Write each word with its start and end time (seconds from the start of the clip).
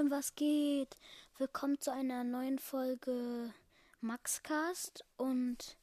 Moin, 0.00 0.10
was 0.10 0.34
geht? 0.34 0.96
Willkommen 1.36 1.78
zu 1.78 1.92
einer 1.92 2.24
neuen 2.24 2.58
Folge 2.58 3.52
Maxcast 4.00 5.04
und 5.18 5.76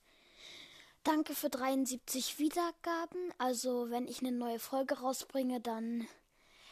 danke 1.04 1.36
für 1.36 1.52
73 1.52 2.40
Wiedergaben. 2.40 3.32
Also, 3.38 3.92
wenn 3.92 4.08
ich 4.08 4.22
eine 4.22 4.32
neue 4.32 4.58
Folge 4.58 5.02
rausbringe, 5.02 5.62
dann 5.62 6.08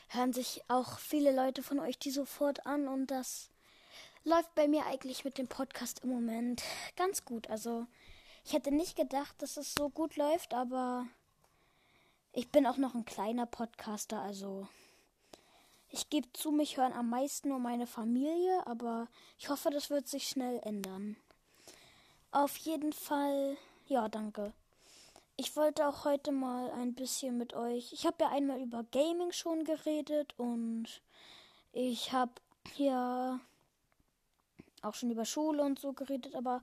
hören 0.08 0.34
sich 0.34 0.64
auch 0.70 0.98
viele 0.98 1.36
Leute 1.36 1.62
von 1.62 1.80
euch 1.80 2.00
die 2.00 2.10
sofort 2.10 2.66
an 2.66 2.88
und 2.88 3.12
das 3.12 3.52
läuft 4.24 4.56
bei 4.56 4.68
mir 4.68 4.88
eigentlich 4.88 5.24
mit 5.24 5.38
dem 5.38 5.48
Podcast 5.48 6.00
im 6.04 6.10
Moment 6.10 6.64
ganz 6.96 7.26
gut. 7.26 7.48
Also, 7.52 7.86
ich 8.44 8.54
hätte 8.54 8.72
nicht 8.72 8.96
gedacht, 8.96 9.40
dass 9.44 9.58
es 9.58 9.76
so 9.76 9.92
gut 9.92 10.16
läuft, 10.16 10.56
aber 10.56 11.06
ich 12.34 12.50
bin 12.50 12.66
auch 12.66 12.78
noch 12.78 12.96
ein 12.96 13.06
kleiner 13.06 13.46
Podcaster, 13.46 14.20
also 14.20 14.68
ich 15.90 16.10
gebe 16.10 16.32
zu, 16.34 16.52
mich 16.52 16.78
hören 16.78 16.94
am 16.94 17.10
meisten 17.10 17.50
nur 17.50 17.60
meine 17.60 17.88
Familie, 17.88 18.66
aber 18.68 19.08
ich 19.38 19.50
hoffe, 19.50 19.70
das 19.70 19.90
wird 19.90 20.08
sich 20.08 20.28
schnell 20.28 20.60
ändern. 20.64 21.16
Auf 22.32 22.58
jeden 22.58 22.94
Fall, 22.94 23.58
ja, 23.88 24.10
danke. 24.10 24.54
Ich 25.38 25.56
wollte 25.56 25.88
auch 25.88 26.06
heute 26.06 26.32
mal 26.32 26.72
ein 26.72 26.94
bisschen 26.94 27.38
mit 27.38 27.54
euch. 27.54 27.92
Ich 27.94 28.06
habe 28.06 28.18
ja 28.24 28.30
einmal 28.30 28.62
über 28.62 28.84
Gaming 28.92 29.32
schon 29.32 29.64
geredet 29.64 30.34
und 30.38 31.02
ich 31.74 32.14
habe 32.14 32.32
ja 32.78 33.40
auch 34.82 34.94
schon 34.94 35.12
über 35.12 35.26
Schule 35.26 35.64
und 35.64 35.80
so 35.80 35.94
geredet, 35.94 36.36
aber 36.36 36.62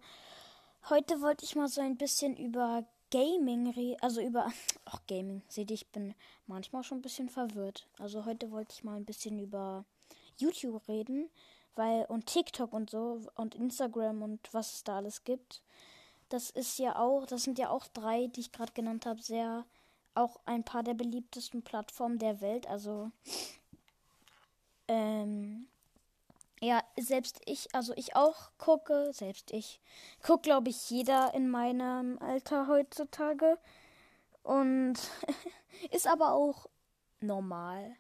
heute 0.89 1.21
wollte 1.21 1.45
ich 1.45 1.55
mal 1.55 1.69
so 1.69 1.81
ein 1.81 1.97
bisschen 1.97 2.37
über 2.37 2.85
Gaming, 3.13 3.97
also 4.01 4.21
über 4.21 4.51
auch 4.87 5.01
Gaming. 5.07 5.43
Seht 5.49 5.71
ihr, 5.71 5.75
ich 5.75 5.87
bin 5.89 6.15
manchmal 6.47 6.83
schon 6.83 6.99
ein 6.99 7.03
bisschen 7.03 7.29
verwirrt. 7.29 7.87
Also 7.99 8.25
heute 8.25 8.51
wollte 8.51 8.73
ich 8.75 8.83
mal 8.83 8.97
ein 8.97 9.05
bisschen 9.05 9.39
über 9.39 9.85
YouTube 10.39 10.89
reden, 10.89 11.29
weil 11.77 12.07
und 12.07 12.27
TikTok 12.27 12.73
und 12.73 12.91
so 12.91 13.21
und 13.37 13.55
Instagram 13.55 14.23
und 14.23 14.41
was 14.53 14.75
es 14.75 14.85
da 14.85 14.97
alles 14.97 15.25
gibt. 15.25 15.63
Das 16.31 16.49
ist 16.49 16.79
ja 16.79 16.97
auch, 16.99 17.27
das 17.27 17.43
sind 17.43 17.59
ja 17.59 17.69
auch 17.69 17.87
drei, 17.89 18.29
die 18.29 18.41
ich 18.41 18.53
gerade 18.53 18.73
genannt 18.73 19.05
habe, 19.05 19.23
sehr 19.23 19.67
auch 20.15 20.41
ein 20.47 20.65
paar 20.65 20.83
der 20.83 20.95
beliebtesten 20.95 21.63
Plattformen 21.63 22.19
der 22.19 22.41
Welt. 22.41 22.67
Also 22.67 23.11
ähm, 24.89 25.69
ja, 26.63 26.81
selbst 26.97 27.41
ich, 27.45 27.75
also 27.75 27.93
ich 27.97 28.15
auch 28.15 28.53
gucke, 28.57 29.13
selbst 29.13 29.51
ich 29.51 29.81
gucke, 30.23 30.43
glaube 30.43 30.71
ich, 30.71 30.91
jeder 30.91 31.35
in 31.35 31.51
meinem 31.51 32.19
Alter 32.21 32.69
heutzutage. 32.69 33.59
Und 34.45 34.95
ist 35.91 36.07
aber 36.07 36.33
auch 36.33 36.69
normal. 37.21 37.97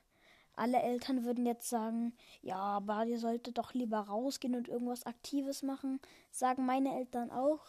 Alle 0.54 0.80
Eltern 0.80 1.24
würden 1.24 1.44
jetzt 1.44 1.68
sagen, 1.68 2.14
ja, 2.40 2.56
aber 2.56 3.04
ihr 3.04 3.18
solltet 3.18 3.58
doch 3.58 3.74
lieber 3.74 3.98
rausgehen 3.98 4.54
und 4.54 4.68
irgendwas 4.68 5.06
Aktives 5.06 5.64
machen. 5.64 6.00
Sagen 6.30 6.64
meine 6.64 6.96
Eltern 6.96 7.32
auch. 7.32 7.60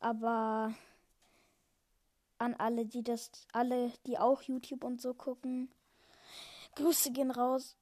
Aber 0.00 0.72
an 2.38 2.54
alle, 2.54 2.86
die 2.86 3.02
das, 3.02 3.30
alle, 3.52 3.92
die 4.06 4.18
auch 4.18 4.40
YouTube 4.42 4.84
und 4.84 5.02
so 5.02 5.12
gucken, 5.12 5.70
Grüße 6.76 7.10
gehen 7.12 7.30
raus. 7.30 7.76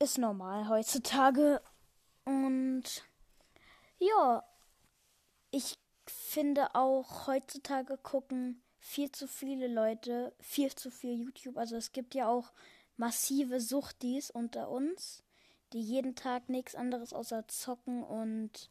Ist 0.00 0.18
normal 0.18 0.68
heutzutage. 0.68 1.62
Und 2.26 3.04
ja, 3.98 4.44
ich 5.50 5.78
finde 6.06 6.74
auch 6.74 7.26
heutzutage 7.26 7.96
gucken 7.96 8.62
viel 8.78 9.10
zu 9.10 9.26
viele 9.26 9.66
Leute 9.66 10.34
viel 10.40 10.74
zu 10.74 10.90
viel 10.90 11.14
YouTube. 11.14 11.56
Also 11.56 11.76
es 11.76 11.92
gibt 11.92 12.14
ja 12.14 12.28
auch 12.28 12.52
massive 12.96 13.60
Suchtis 13.60 14.30
unter 14.30 14.68
uns, 14.68 15.22
die 15.72 15.80
jeden 15.80 16.14
Tag 16.14 16.48
nichts 16.48 16.74
anderes 16.74 17.12
außer 17.12 17.48
zocken 17.48 18.04
und 18.04 18.70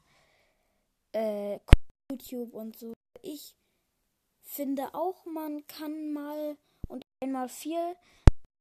äh, 1.14 1.60
YouTube 2.12 2.54
und 2.54 2.78
so. 2.78 2.94
Ich 3.22 3.56
finde 4.42 4.94
auch, 4.94 5.26
man 5.26 5.66
kann 5.68 6.14
mal 6.14 6.58
und 6.88 7.04
einmal 7.22 7.50
viel 7.50 7.96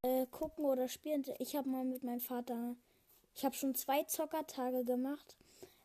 äh, 0.03 0.27
gucken 0.27 0.65
oder 0.65 0.89
spielen. 0.89 1.25
Ich 1.39 1.57
habe 1.57 1.69
mal 1.69 1.85
mit 1.85 2.03
meinem 2.03 2.21
Vater 2.21 2.77
ich 3.34 3.45
habe 3.45 3.55
schon 3.55 3.75
zwei 3.75 4.05
Zockertage 4.05 4.84
gemacht. 4.84 5.37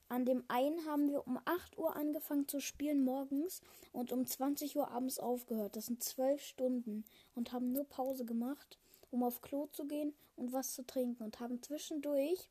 An 0.07 0.25
dem 0.25 0.43
einen 0.47 0.85
haben 0.85 1.09
wir 1.09 1.25
um 1.27 1.39
8 1.45 1.77
Uhr 1.77 1.95
angefangen 1.95 2.47
zu 2.47 2.59
spielen 2.59 3.03
morgens 3.03 3.61
und 3.91 4.11
um 4.11 4.25
20 4.25 4.75
Uhr 4.75 4.89
abends 4.89 5.19
aufgehört. 5.19 5.75
Das 5.75 5.85
sind 5.85 6.03
zwölf 6.03 6.41
Stunden 6.41 7.05
und 7.35 7.51
haben 7.51 7.71
nur 7.71 7.88
Pause 7.88 8.25
gemacht, 8.25 8.79
um 9.11 9.23
auf 9.23 9.41
Klo 9.41 9.67
zu 9.67 9.85
gehen 9.85 10.15
und 10.35 10.51
was 10.51 10.73
zu 10.73 10.85
trinken 10.85 11.23
und 11.23 11.39
haben 11.39 11.61
zwischendurch 11.61 12.49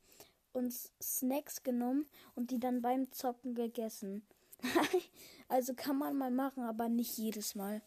uns 0.53 0.93
Snacks 1.01 1.63
genommen 1.63 2.05
und 2.35 2.51
die 2.51 2.59
dann 2.59 2.81
beim 2.81 3.11
Zocken 3.11 3.55
gegessen. 3.55 4.25
also 5.49 5.73
kann 5.73 5.97
man 5.97 6.17
mal 6.17 6.31
machen, 6.31 6.63
aber 6.63 6.87
nicht 6.87 7.17
jedes 7.17 7.55
Mal. 7.55 7.81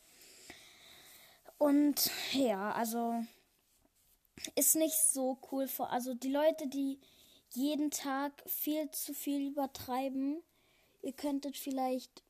Und 1.59 2.11
ja, 2.33 2.73
also 2.73 3.25
ist 4.55 4.77
nicht 4.77 4.97
so 5.13 5.39
cool. 5.51 5.69
Also 5.79 6.15
die 6.15 6.31
Leute, 6.31 6.69
die 6.69 6.99
jeden 7.51 7.91
Tag 7.91 8.33
viel 8.47 8.91
zu 8.91 9.15
viel 9.15 9.49
übertreiben, 9.49 10.43
ihr 11.03 11.13
könntet 11.13 11.57
vielleicht 11.57 12.23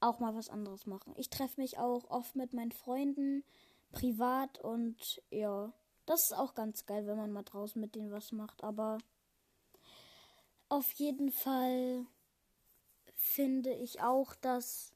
auch 0.00 0.20
mal 0.20 0.34
was 0.34 0.50
anderes 0.50 0.86
machen. 0.86 1.14
Ich 1.16 1.30
treffe 1.30 1.60
mich 1.60 1.78
auch 1.78 2.10
oft 2.10 2.36
mit 2.36 2.52
meinen 2.52 2.72
Freunden 2.72 3.44
privat 3.92 4.58
und 4.58 5.22
ja, 5.30 5.72
das 6.06 6.24
ist 6.24 6.32
auch 6.36 6.54
ganz 6.54 6.86
geil, 6.86 7.06
wenn 7.06 7.16
man 7.16 7.32
mal 7.32 7.42
draußen 7.42 7.80
mit 7.80 7.94
denen 7.94 8.12
was 8.12 8.32
macht. 8.32 8.62
Aber 8.62 8.98
auf 10.68 10.90
jeden 10.92 11.30
Fall 11.30 12.06
finde 13.14 13.72
ich 13.72 14.02
auch, 14.02 14.34
dass 14.36 14.92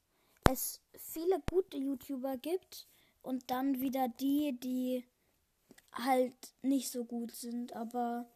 es 0.51 0.81
viele 0.93 1.41
gute 1.49 1.77
YouTuber 1.77 2.37
gibt 2.37 2.87
und 3.21 3.49
dann 3.49 3.81
wieder 3.81 4.07
die, 4.07 4.57
die 4.59 5.05
halt 6.03 6.35
nicht 6.61 6.89
so 6.89 7.05
gut 7.05 7.31
sind, 7.31 7.73
aber 7.73 8.29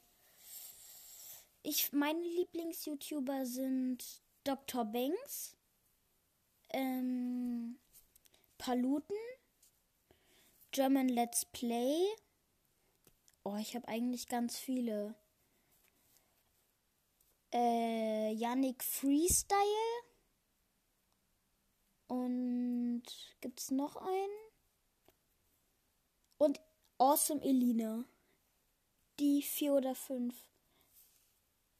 ich 1.62 1.94
meine 1.94 2.22
Lieblings-YouTuber 2.22 3.46
sind 3.46 4.22
Dr. 4.44 4.84
Banks, 4.86 5.56
ähm, 6.70 7.80
Paluten, 8.58 9.16
German 10.72 11.08
Let's 11.08 11.46
Play. 11.46 12.06
Oh, 13.44 13.56
ich 13.58 13.76
habe 13.76 13.88
eigentlich 13.88 14.28
ganz 14.28 14.58
viele. 14.58 15.16
Äh, 17.54 18.34
Yannick 18.34 18.84
Freestyle. 18.84 19.60
Und 22.08 23.04
gibt's 23.42 23.72
noch 23.72 23.96
einen? 23.96 24.52
Und 26.38 26.60
Awesome 27.04 27.42
Elina. 27.44 28.06
Die 29.20 29.42
vier 29.42 29.74
oder 29.74 29.94
fünf. 29.94 30.34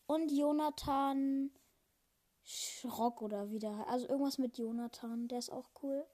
Und 0.06 0.30
Jonathan 0.30 1.50
Schrock 2.44 3.22
oder 3.22 3.50
wieder. 3.50 3.88
Also 3.88 4.10
irgendwas 4.10 4.38
mit 4.38 4.58
Jonathan. 4.58 5.30
Der 5.30 5.40
ist 5.40 5.50
auch 5.50 5.70
cool. 5.82 6.06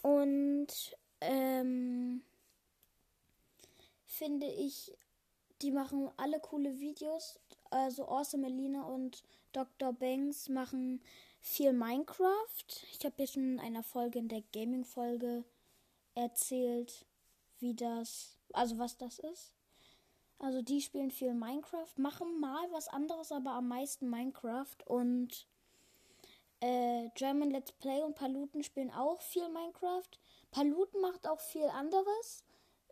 Und 0.00 0.68
ähm, 1.20 2.22
finde 4.06 4.46
ich, 4.46 4.96
die 5.60 5.72
machen 5.72 6.08
alle 6.18 6.38
coole 6.38 6.78
Videos. 6.78 7.40
Also 7.70 8.06
Awesome 8.06 8.46
Elina 8.46 8.84
und 8.84 9.24
Dr. 9.50 9.92
Banks 9.92 10.48
machen 10.48 11.02
viel 11.40 11.72
Minecraft. 11.72 12.64
Ich 12.92 13.04
habe 13.04 13.16
jetzt 13.18 13.32
schon 13.32 13.54
in 13.54 13.58
einer 13.58 13.82
Folge, 13.82 14.20
in 14.20 14.28
der 14.28 14.44
Gaming-Folge 14.52 15.42
erzählt, 16.14 17.04
wie 17.60 17.74
das, 17.74 18.38
also 18.52 18.78
was 18.78 18.96
das 18.96 19.18
ist. 19.18 19.54
Also 20.38 20.62
die 20.62 20.80
spielen 20.80 21.10
viel 21.10 21.34
Minecraft, 21.34 21.92
machen 21.96 22.40
mal 22.40 22.70
was 22.70 22.88
anderes, 22.88 23.32
aber 23.32 23.52
am 23.52 23.68
meisten 23.68 24.08
Minecraft 24.08 24.76
und 24.86 25.48
äh, 26.60 27.08
German 27.14 27.50
Let's 27.50 27.72
Play 27.72 28.02
und 28.02 28.14
Paluten 28.14 28.62
spielen 28.62 28.92
auch 28.92 29.20
viel 29.20 29.48
Minecraft. 29.48 30.08
Paluten 30.50 31.00
macht 31.00 31.26
auch 31.26 31.40
viel 31.40 31.68
anderes. 31.68 32.44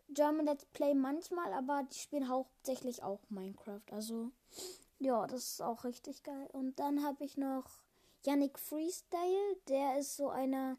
German 0.09 0.45
Let's 0.45 0.65
Play 0.65 0.93
manchmal, 0.93 1.53
aber 1.53 1.83
die 1.91 1.99
spielen 1.99 2.27
hauptsächlich 2.27 3.03
auch 3.03 3.21
Minecraft. 3.29 3.91
Also 3.91 4.31
ja, 4.99 5.27
das 5.27 5.51
ist 5.51 5.61
auch 5.61 5.83
richtig 5.83 6.23
geil. 6.23 6.49
Und 6.51 6.79
dann 6.79 7.03
habe 7.03 7.23
ich 7.23 7.37
noch 7.37 7.65
Yannick 8.25 8.57
Freestyle, 8.59 9.55
der 9.67 9.99
ist 9.99 10.17
so 10.17 10.29
einer 10.29 10.77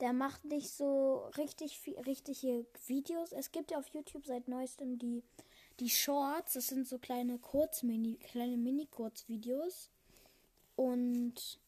der 0.00 0.12
macht 0.12 0.44
nicht 0.44 0.70
so 0.70 1.30
richtig 1.36 1.80
richtige 2.06 2.66
Videos. 2.86 3.32
Es 3.32 3.52
gibt 3.52 3.70
ja 3.70 3.78
auf 3.78 3.88
YouTube 3.88 4.26
seit 4.26 4.48
neuestem 4.48 4.98
die, 4.98 5.22
die 5.78 5.90
Shorts. 5.90 6.54
Das 6.54 6.68
sind 6.68 6.88
so 6.88 6.98
kleine 6.98 7.38
Kurz 7.38 7.82
Mini, 7.82 8.16
kleine 8.16 8.56
Mini-Kurzvideos. 8.56 9.90
Und 10.76 11.58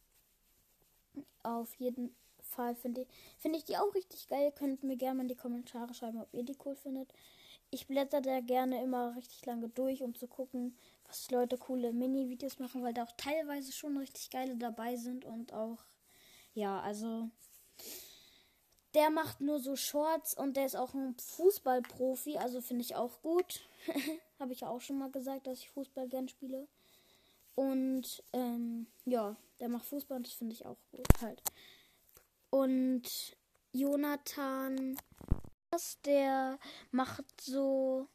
auf 1.43 1.75
jeden 1.75 2.15
Fall 2.41 2.75
finde 2.75 3.03
ich, 3.03 3.09
find 3.39 3.57
ich 3.57 3.65
die 3.65 3.77
auch 3.77 3.95
richtig 3.95 4.29
geil. 4.29 4.53
Könnt 4.53 4.83
mir 4.83 4.97
gerne 4.97 5.17
mal 5.17 5.23
in 5.23 5.29
die 5.29 5.37
Kommentare 5.37 5.93
schreiben, 5.93 6.21
ob 6.21 6.33
ihr 6.33 6.43
die 6.43 6.57
cool 6.65 6.75
findet. 6.75 7.13
Ich 7.71 7.87
blätter 7.87 8.21
da 8.21 8.41
gerne 8.41 8.83
immer 8.83 9.15
richtig 9.17 9.45
lange 9.47 9.69
durch, 9.69 10.03
um 10.03 10.15
zu 10.15 10.27
gucken, 10.27 10.77
dass 11.05 11.31
Leute 11.31 11.59
coole 11.59 11.93
Mini-Videos 11.93 12.59
machen, 12.59 12.83
weil 12.83 12.95
da 12.95 13.05
auch 13.05 13.13
teilweise 13.17 13.73
schon 13.73 13.97
richtig 13.97 14.31
geile 14.31 14.57
dabei 14.57 14.97
sind 14.97 15.25
und 15.25 15.53
auch, 15.53 15.79
ja, 16.55 16.81
also 16.81 17.31
der 18.95 19.11
macht 19.11 19.41
nur 19.41 19.59
so 19.61 19.77
Shorts 19.77 20.35
und 20.35 20.57
der 20.57 20.67
ist 20.67 20.77
auch 20.77 20.95
ein 20.95 21.15
Fußballprofi, 21.19 22.39
also 22.39 22.61
finde 22.61 22.83
ich 22.83 22.95
auch 22.95 23.23
gut. 23.23 23.61
Habe 24.39 24.53
ich 24.53 24.61
ja 24.61 24.69
auch 24.69 24.81
schon 24.81 24.99
mal 24.99 25.11
gesagt, 25.11 25.47
dass 25.47 25.59
ich 25.59 25.71
Fußball 25.71 26.09
gern 26.09 26.29
spiele. 26.29 26.69
Und 27.55 28.23
ähm, 28.33 28.87
ja, 29.05 29.37
der 29.61 29.69
macht 29.69 29.87
Fußball 29.87 30.17
und 30.17 30.27
das 30.27 30.35
finde 30.35 30.55
ich 30.55 30.67
auch 30.67 30.79
gut 30.91 31.07
halt. 31.21 31.43
Und 32.51 33.37
Jonathan, 33.73 34.99
der 36.05 36.59
macht 36.91 37.25
so, 37.41 38.07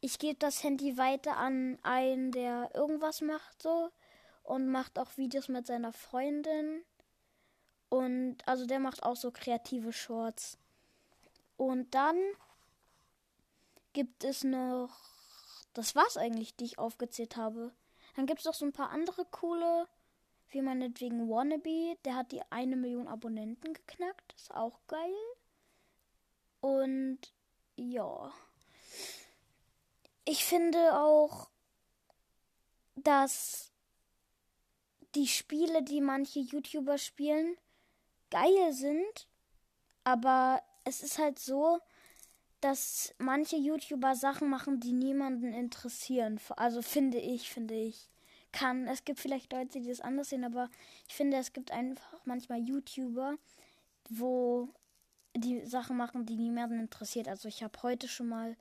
ich 0.00 0.18
gebe 0.18 0.38
das 0.38 0.62
Handy 0.62 0.96
weiter 0.96 1.36
an 1.36 1.78
einen, 1.82 2.32
der 2.32 2.70
irgendwas 2.74 3.20
macht 3.20 3.62
so 3.62 3.90
und 4.42 4.68
macht 4.68 4.98
auch 4.98 5.16
Videos 5.16 5.48
mit 5.48 5.66
seiner 5.66 5.92
Freundin. 5.92 6.82
Und 7.88 8.38
also 8.46 8.66
der 8.66 8.80
macht 8.80 9.02
auch 9.02 9.16
so 9.16 9.30
kreative 9.30 9.92
Shorts. 9.92 10.58
Und 11.56 11.94
dann 11.94 12.16
gibt 13.92 14.24
es 14.24 14.44
noch, 14.44 14.90
das 15.72 15.94
war's 15.94 16.16
eigentlich, 16.16 16.56
die 16.56 16.64
ich 16.64 16.78
aufgezählt 16.78 17.36
habe. 17.36 17.72
Dann 18.16 18.26
gibt 18.26 18.40
es 18.40 18.46
noch 18.46 18.54
so 18.54 18.64
ein 18.64 18.72
paar 18.72 18.90
andere 18.90 19.24
coole, 19.24 19.88
wie 20.50 20.62
meinetwegen 20.62 21.28
Wannabe, 21.28 21.96
der 22.04 22.14
hat 22.14 22.32
die 22.32 22.42
eine 22.50 22.76
Million 22.76 23.08
Abonnenten 23.08 23.74
geknackt. 23.74 24.34
Ist 24.34 24.54
auch 24.54 24.78
geil. 24.86 25.14
Und 26.60 27.18
ja. 27.76 28.32
Ich 30.24 30.44
finde 30.44 30.98
auch, 30.98 31.50
dass 32.96 33.72
die 35.14 35.26
Spiele, 35.26 35.82
die 35.82 36.00
manche 36.00 36.40
YouTuber 36.40 36.98
spielen, 36.98 37.56
geil 38.30 38.72
sind. 38.72 39.28
Aber 40.04 40.62
es 40.84 41.02
ist 41.02 41.18
halt 41.18 41.38
so, 41.38 41.80
dass 42.60 43.14
manche 43.18 43.56
YouTuber 43.56 44.14
Sachen 44.14 44.48
machen, 44.48 44.80
die 44.80 44.92
niemanden 44.92 45.52
interessieren. 45.52 46.40
Also 46.56 46.82
finde 46.82 47.18
ich, 47.18 47.50
finde 47.50 47.74
ich 47.74 48.08
kann. 48.52 48.86
Es 48.86 49.04
gibt 49.04 49.20
vielleicht 49.20 49.52
Leute, 49.52 49.80
die 49.80 49.88
das 49.88 50.00
anders 50.00 50.30
sehen, 50.30 50.44
aber 50.44 50.70
ich 51.08 51.14
finde, 51.14 51.36
es 51.36 51.52
gibt 51.52 51.72
einfach 51.72 52.16
manchmal 52.24 52.60
YouTuber, 52.60 53.36
wo 54.08 54.68
die 55.36 55.66
Sachen 55.66 55.96
machen, 55.96 56.24
die 56.24 56.36
niemanden 56.36 56.78
interessiert. 56.78 57.28
Also 57.28 57.48
ich 57.48 57.62
habe 57.62 57.82
heute 57.82 58.08
schon 58.08 58.28
mal 58.28 58.56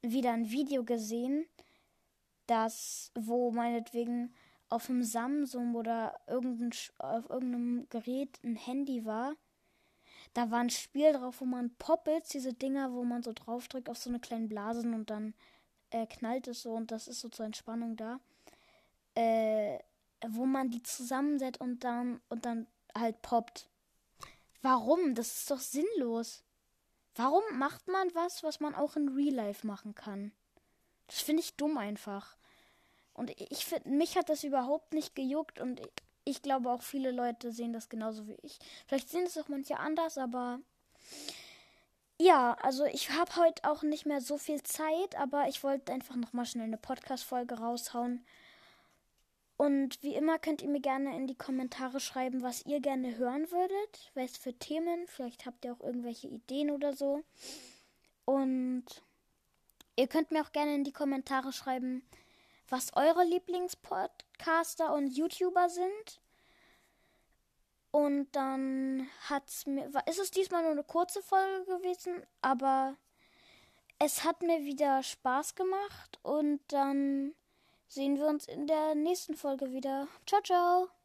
wieder 0.00 0.32
ein 0.32 0.50
Video 0.50 0.82
gesehen, 0.82 1.46
das, 2.46 3.12
wo 3.14 3.52
meinetwegen 3.52 4.34
auf 4.72 4.86
dem 4.86 5.02
Samsung 5.04 5.74
oder 5.74 6.18
irgendein, 6.26 6.72
auf 6.98 7.30
irgendeinem 7.30 7.86
Gerät 7.90 8.38
ein 8.42 8.56
Handy 8.56 9.04
war. 9.04 9.34
Da 10.34 10.50
war 10.50 10.60
ein 10.60 10.70
Spiel 10.70 11.12
drauf, 11.12 11.40
wo 11.40 11.44
man 11.44 11.74
Poppets, 11.76 12.30
diese 12.30 12.54
Dinger, 12.54 12.92
wo 12.92 13.04
man 13.04 13.22
so 13.22 13.32
draufdrückt 13.32 13.88
auf 13.88 13.98
so 13.98 14.10
eine 14.10 14.20
kleine 14.20 14.48
Blasen 14.48 14.94
und 14.94 15.10
dann 15.10 15.34
äh, 15.90 16.06
knallt 16.06 16.48
es 16.48 16.62
so 16.62 16.72
und 16.72 16.90
das 16.90 17.08
ist 17.08 17.20
so 17.20 17.28
zur 17.28 17.46
Entspannung 17.46 17.96
da 17.96 18.18
äh, 19.14 19.78
wo 20.26 20.46
man 20.46 20.70
die 20.70 20.82
zusammensetzt 20.82 21.60
und 21.60 21.84
dann 21.84 22.20
und 22.28 22.44
dann 22.44 22.66
halt 22.96 23.20
poppt. 23.22 23.68
Warum? 24.62 25.14
Das 25.14 25.38
ist 25.38 25.50
doch 25.50 25.58
sinnlos. 25.58 26.44
Warum 27.14 27.42
macht 27.58 27.88
man 27.88 28.14
was, 28.14 28.42
was 28.42 28.60
man 28.60 28.74
auch 28.74 28.96
in 28.96 29.08
Real 29.08 29.34
Life 29.34 29.66
machen 29.66 29.94
kann? 29.94 30.32
Das 31.08 31.20
finde 31.20 31.42
ich 31.42 31.56
dumm 31.56 31.76
einfach. 31.76 32.36
Und 33.22 33.30
ich 33.38 33.64
finde, 33.64 33.88
mich 33.88 34.16
hat 34.16 34.28
das 34.28 34.42
überhaupt 34.42 34.92
nicht 34.94 35.14
gejuckt 35.14 35.60
und 35.60 35.78
ich, 35.78 35.92
ich 36.24 36.42
glaube 36.42 36.72
auch 36.72 36.82
viele 36.82 37.12
Leute 37.12 37.52
sehen 37.52 37.72
das 37.72 37.88
genauso 37.88 38.26
wie 38.26 38.36
ich. 38.42 38.58
Vielleicht 38.88 39.10
sehen 39.10 39.26
es 39.26 39.38
auch 39.38 39.46
manche 39.46 39.78
anders, 39.78 40.18
aber 40.18 40.58
ja, 42.18 42.54
also 42.54 42.84
ich 42.84 43.10
habe 43.10 43.36
heute 43.36 43.62
auch 43.62 43.84
nicht 43.84 44.06
mehr 44.06 44.20
so 44.20 44.38
viel 44.38 44.60
Zeit, 44.64 45.16
aber 45.16 45.46
ich 45.46 45.62
wollte 45.62 45.92
einfach 45.92 46.16
noch 46.16 46.32
mal 46.32 46.46
schnell 46.46 46.64
eine 46.64 46.78
Podcast-Folge 46.78 47.60
raushauen. 47.60 48.26
Und 49.56 50.02
wie 50.02 50.16
immer 50.16 50.40
könnt 50.40 50.60
ihr 50.60 50.68
mir 50.68 50.80
gerne 50.80 51.14
in 51.14 51.28
die 51.28 51.38
Kommentare 51.38 52.00
schreiben, 52.00 52.42
was 52.42 52.66
ihr 52.66 52.80
gerne 52.80 53.18
hören 53.18 53.52
würdet, 53.52 54.10
was 54.14 54.36
für 54.36 54.52
Themen. 54.52 55.06
Vielleicht 55.06 55.46
habt 55.46 55.64
ihr 55.64 55.74
auch 55.74 55.80
irgendwelche 55.80 56.26
Ideen 56.26 56.72
oder 56.72 56.92
so. 56.92 57.22
Und 58.24 58.84
ihr 59.94 60.08
könnt 60.08 60.32
mir 60.32 60.42
auch 60.42 60.50
gerne 60.50 60.74
in 60.74 60.82
die 60.82 60.92
Kommentare 60.92 61.52
schreiben, 61.52 62.02
was 62.72 62.96
eure 62.96 63.22
Lieblingspodcaster 63.24 64.92
und 64.94 65.08
YouTuber 65.08 65.68
sind. 65.68 66.20
Und 67.92 68.32
dann 68.32 69.06
hat's 69.28 69.66
mir, 69.66 69.90
ist 70.06 70.18
es 70.18 70.30
diesmal 70.30 70.62
nur 70.62 70.72
eine 70.72 70.82
kurze 70.82 71.22
Folge 71.22 71.66
gewesen, 71.66 72.26
aber 72.40 72.96
es 73.98 74.24
hat 74.24 74.42
mir 74.42 74.64
wieder 74.64 75.02
Spaß 75.02 75.54
gemacht 75.54 76.18
und 76.22 76.60
dann 76.68 77.34
sehen 77.86 78.16
wir 78.16 78.26
uns 78.26 78.46
in 78.46 78.66
der 78.66 78.94
nächsten 78.94 79.34
Folge 79.34 79.72
wieder. 79.72 80.08
Ciao, 80.26 80.40
ciao. 80.40 81.01